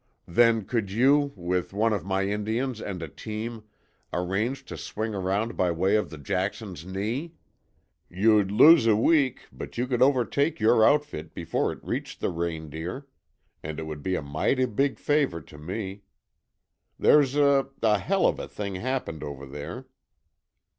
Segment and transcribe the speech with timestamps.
[0.27, 3.65] "Then could you, with one of my Indians and a team,
[4.11, 7.35] arrange to swing around by way of the Jackson's Knee?
[8.09, 13.05] You'd lose a week, but you could overtake your outfit before it reached the Reindeer
[13.61, 16.01] and it would be a mighty big favour to me.
[16.97, 19.85] There's a a HELL of a thing happened over there."